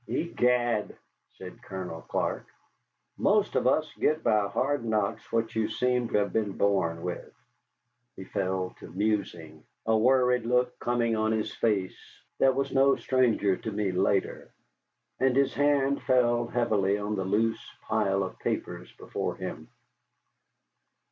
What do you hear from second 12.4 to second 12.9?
was